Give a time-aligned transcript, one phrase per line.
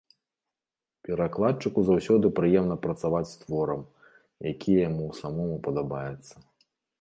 [1.07, 3.85] Перакладчыку заўсёды прыемна працаваць з творам,
[4.53, 6.35] які яму самому падабаецца.